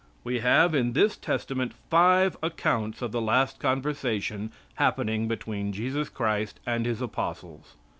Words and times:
We 0.23 0.39
have 0.39 0.73
in 0.73 0.93
this 0.93 1.15
Testament 1.15 1.73
five 1.91 2.35
accounts 2.41 3.03
of 3.03 3.11
the 3.11 3.21
last 3.21 3.59
conversation 3.59 4.51
happening 4.77 5.27
between 5.27 5.71
Jesus 5.73 6.09
Christ 6.09 6.59
and 6.65 6.87
His 6.87 7.03
apostles. 7.03 7.75